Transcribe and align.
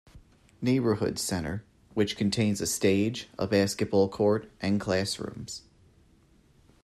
Neighborhood 0.63 1.19
Center 1.19 1.63
which 1.93 2.17
contains 2.17 2.59
a 2.59 2.65
stage, 2.65 3.29
a 3.37 3.45
basketball 3.45 4.09
court 4.09 4.49
and 4.59 4.81
classrooms. 4.81 5.61